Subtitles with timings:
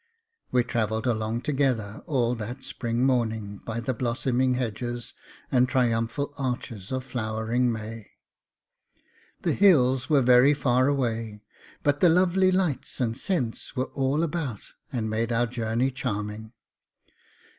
[0.51, 5.13] We travelled along together all that spring morning by the blossoming hedges,
[5.51, 8.09] and triumphal arches of flowering May;
[9.43, 11.43] the hills were very far away,
[11.83, 16.53] but the lovely lights and scents were all about and made our journey charming.